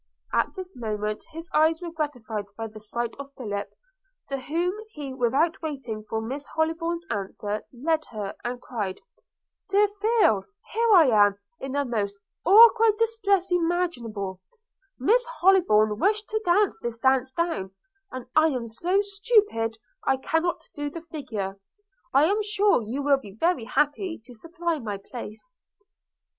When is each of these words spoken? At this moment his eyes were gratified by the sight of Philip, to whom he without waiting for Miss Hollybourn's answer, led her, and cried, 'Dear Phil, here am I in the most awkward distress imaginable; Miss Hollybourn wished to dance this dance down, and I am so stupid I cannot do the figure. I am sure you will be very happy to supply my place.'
At 0.33 0.55
this 0.55 0.75
moment 0.75 1.23
his 1.29 1.47
eyes 1.53 1.79
were 1.79 1.91
gratified 1.91 2.47
by 2.57 2.65
the 2.65 2.79
sight 2.79 3.13
of 3.19 3.31
Philip, 3.37 3.69
to 4.29 4.37
whom 4.39 4.73
he 4.93 5.13
without 5.13 5.61
waiting 5.61 6.03
for 6.09 6.19
Miss 6.19 6.47
Hollybourn's 6.55 7.05
answer, 7.11 7.61
led 7.71 8.05
her, 8.05 8.33
and 8.43 8.59
cried, 8.59 8.99
'Dear 9.69 9.89
Phil, 10.01 10.43
here 10.71 10.87
am 10.95 11.13
I 11.13 11.31
in 11.59 11.73
the 11.73 11.85
most 11.85 12.17
awkward 12.43 12.97
distress 12.97 13.51
imaginable; 13.51 14.41
Miss 14.99 15.23
Hollybourn 15.39 15.99
wished 15.99 16.27
to 16.29 16.41
dance 16.43 16.79
this 16.81 16.97
dance 16.97 17.29
down, 17.31 17.69
and 18.11 18.25
I 18.35 18.47
am 18.47 18.67
so 18.67 19.01
stupid 19.03 19.77
I 20.03 20.17
cannot 20.17 20.67
do 20.73 20.89
the 20.89 21.01
figure. 21.11 21.59
I 22.11 22.25
am 22.25 22.41
sure 22.41 22.81
you 22.81 23.03
will 23.03 23.17
be 23.19 23.35
very 23.39 23.65
happy 23.65 24.19
to 24.25 24.33
supply 24.33 24.79
my 24.79 24.97
place.' 24.97 25.55